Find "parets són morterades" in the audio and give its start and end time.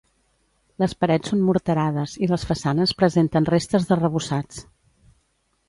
1.03-2.15